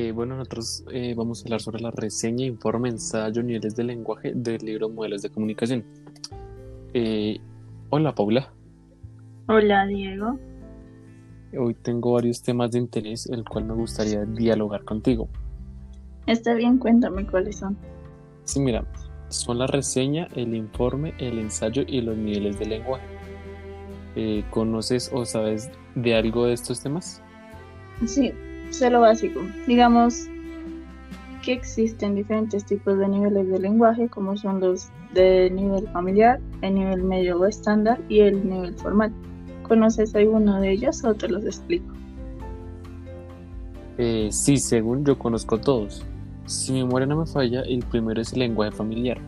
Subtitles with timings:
[0.00, 4.32] Eh, bueno, nosotros eh, vamos a hablar sobre la reseña, informe, ensayo, niveles de lenguaje
[4.32, 5.82] del libro Modelos de Comunicación.
[6.94, 7.40] Eh,
[7.90, 8.52] hola, Paula.
[9.48, 10.38] Hola, Diego.
[11.58, 15.28] Hoy tengo varios temas de interés, el cual me gustaría dialogar contigo.
[16.28, 17.76] Está bien, cuéntame cuáles son.
[18.44, 18.84] Sí, mira,
[19.30, 23.04] son la reseña, el informe, el ensayo y los niveles de lenguaje.
[24.50, 27.20] ¿Conoces o sabes de algo de estos temas?
[28.06, 28.32] Sí,
[28.70, 29.40] sé lo básico.
[29.66, 30.28] Digamos
[31.42, 36.74] que existen diferentes tipos de niveles de lenguaje, como son los de nivel familiar, el
[36.74, 39.12] nivel medio o estándar y el nivel formal.
[39.62, 41.86] ¿Conoces alguno de ellos o te los explico?
[43.98, 46.04] Eh, sí, según yo conozco todos.
[46.46, 49.18] Si mi memoria no me falla, el primero es el lenguaje familiar,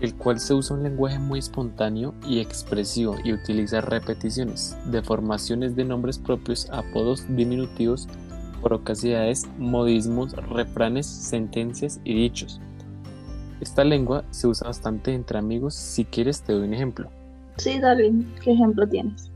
[0.00, 5.84] el cual se usa un lenguaje muy espontáneo y expresivo y utiliza repeticiones, deformaciones de
[5.84, 8.08] nombres propios, apodos diminutivos
[8.62, 12.60] procacidades, modismos, refranes, sentencias y dichos.
[13.60, 15.74] Esta lengua se usa bastante entre amigos.
[15.74, 17.10] Si quieres, te doy un ejemplo.
[17.56, 18.12] Sí, dale.
[18.42, 19.32] ¿Qué ejemplo tienes?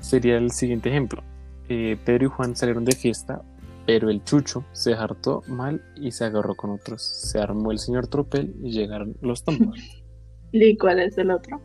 [0.00, 1.22] Sería el siguiente ejemplo.
[1.68, 3.42] Eh, Pedro y Juan salieron de fiesta,
[3.86, 7.02] pero el chucho se hartó mal y se agarró con otros.
[7.02, 10.02] Se armó el señor tropel y llegaron los tambores.
[10.52, 11.60] ¿Y cuál es el otro?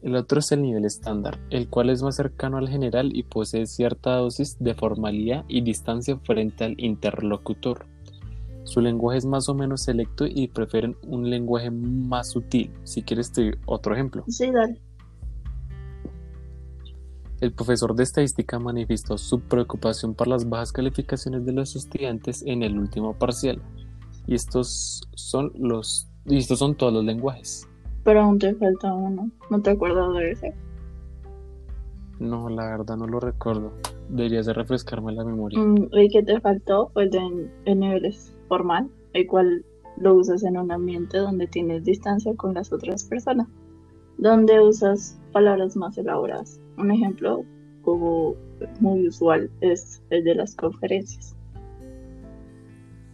[0.00, 3.66] El otro es el nivel estándar, el cual es más cercano al general y posee
[3.66, 7.86] cierta dosis de formalidad y distancia frente al interlocutor.
[8.62, 12.70] Su lenguaje es más o menos selecto y prefieren un lenguaje más sutil.
[12.84, 14.24] Si quieres te doy otro ejemplo.
[14.28, 14.80] Sí, dale.
[17.40, 22.62] El profesor de estadística manifestó su preocupación por las bajas calificaciones de los estudiantes en
[22.62, 23.60] el último parcial.
[24.26, 27.67] Y estos son los y estos son todos los lenguajes
[28.08, 29.30] pero aún te falta uno.
[29.50, 30.54] ¿No te acuerdas de ese?
[32.18, 33.70] No, la verdad no lo recuerdo.
[34.08, 35.58] Deberías de refrescarme la memoria.
[35.58, 39.62] Mm, el que te faltó fue de, de niveles formal, el cual
[39.98, 43.46] lo usas en un ambiente donde tienes distancia con las otras personas,
[44.16, 46.58] donde usas palabras más elaboradas.
[46.78, 47.44] Un ejemplo
[47.82, 48.36] como
[48.80, 51.36] muy usual es el de las conferencias.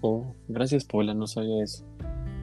[0.03, 1.85] Oh, gracias Paula, no sabía eso.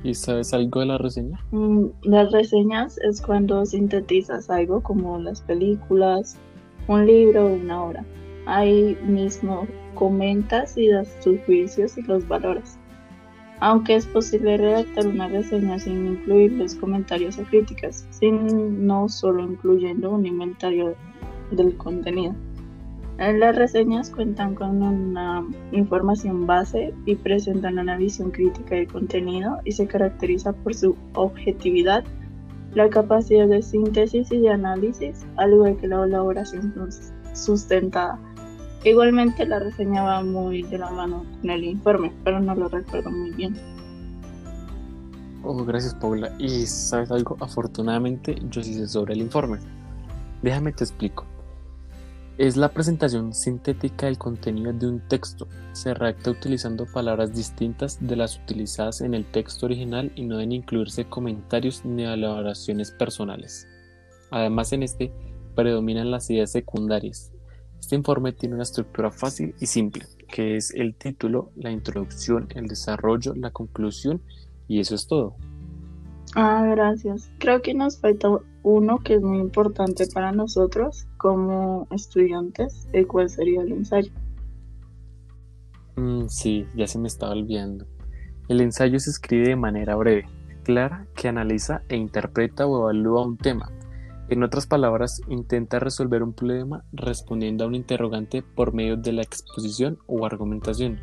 [0.04, 1.40] ¿Y sabes algo de la reseña?
[1.52, 6.38] Mm, las reseñas es cuando sintetizas algo como las películas,
[6.88, 8.06] un libro o una obra.
[8.48, 12.78] Ahí mismo comentas y das tus juicios y los valores.
[13.60, 20.10] Aunque es posible redactar una reseña sin incluir los comentarios o críticas, sino solo incluyendo
[20.10, 20.96] un inventario
[21.52, 22.34] del contenido.
[23.22, 29.74] Las reseñas cuentan con una información base y presentan una visión crítica del contenido y
[29.74, 32.04] se caracteriza por su objetividad,
[32.74, 36.74] la capacidad de síntesis y de análisis, al igual que la elaboración
[37.36, 38.18] sustentada.
[38.84, 43.12] Igualmente la reseña va muy de la mano con el informe, pero no lo recuerdo
[43.12, 43.56] muy bien.
[45.44, 46.34] Oh, gracias Paula.
[46.40, 49.60] Y sabes algo, afortunadamente yo sí sé sobre el informe.
[50.42, 51.31] Déjame te explico.
[52.38, 55.48] Es la presentación sintética del contenido de un texto.
[55.74, 60.54] Se redacta utilizando palabras distintas de las utilizadas en el texto original y no deben
[60.54, 63.68] incluirse comentarios ni elaboraciones personales.
[64.32, 65.12] Además, en este
[65.56, 67.32] predominan las ideas secundarias.
[67.80, 72.68] Este informe tiene una estructura fácil y simple, que es el título, la introducción, el
[72.68, 74.22] desarrollo, la conclusión
[74.68, 75.36] y eso es todo.
[76.36, 77.30] Ah, gracias.
[77.40, 78.30] Creo que nos falta
[78.64, 84.12] uno que es muy importante para nosotros como estudiantes, el cual sería el ensayo.
[85.98, 87.86] Mm, sí, ya se me estaba olvidando.
[88.48, 90.26] El ensayo se escribe de manera breve,
[90.64, 93.70] clara, que analiza e interpreta o evalúa un tema.
[94.30, 99.24] En otras palabras, intenta resolver un problema respondiendo a un interrogante por medio de la
[99.24, 101.00] exposición o argumentación.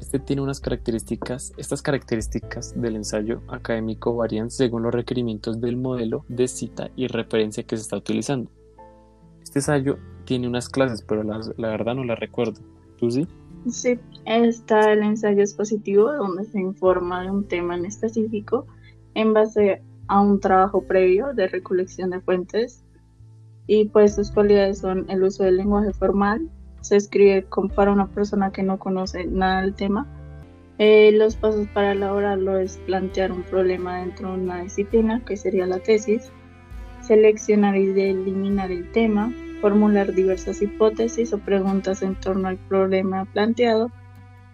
[0.00, 6.24] Este tiene unas características, estas características del ensayo académico varían según los requerimientos del modelo
[6.28, 8.50] de cita y referencia que se está utilizando.
[9.42, 11.38] Este ensayo tiene unas clases, pero la,
[11.68, 12.60] verdad no la recuerdo.
[12.98, 13.28] ¿Tú sí?
[13.68, 18.66] Sí, está el ensayo expositivo, donde se informa de un tema en específico
[19.14, 22.82] en base a un trabajo previo de recolección de fuentes
[23.66, 26.50] y pues sus cualidades son el uso del lenguaje formal,
[26.80, 30.06] se escribe para una persona que no conoce nada del tema.
[30.78, 35.66] Eh, los pasos para elaborarlo es plantear un problema dentro de una disciplina, que sería
[35.66, 36.32] la tesis,
[37.02, 43.90] seleccionar y eliminar el tema, formular diversas hipótesis o preguntas en torno al problema planteado,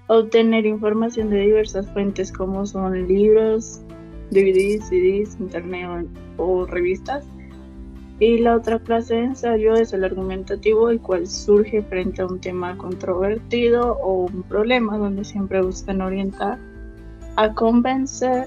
[0.08, 3.82] obtener información de diversas fuentes como son libros,
[4.30, 7.24] DVDs, CDs, internet o revistas,
[8.18, 12.40] Y la otra clase de ensayo es el argumentativo, el cual surge frente a un
[12.40, 16.58] tema controvertido o un problema donde siempre buscan orientar
[17.36, 18.46] a convencer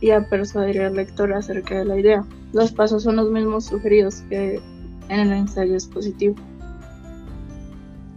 [0.00, 2.24] y a persuadir al lector acerca de la idea.
[2.52, 4.60] Los pasos son los mismos sugeridos que
[5.08, 6.34] en el ensayo expositivo.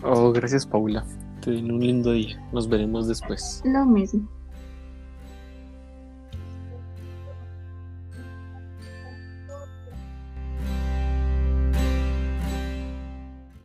[0.04, 1.06] Oh, gracias Paula.
[1.42, 2.42] Ten un lindo día.
[2.52, 3.62] Nos veremos después.
[3.66, 4.28] Lo mismo.